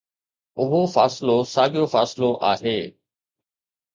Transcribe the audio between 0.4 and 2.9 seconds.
اهو فاصلو ساڳيو فاصلو آهي